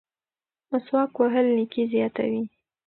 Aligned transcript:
مسواک 0.69 1.11
وهل 1.19 1.45
نیکي 1.57 1.83
زیاتوي. 1.93 2.43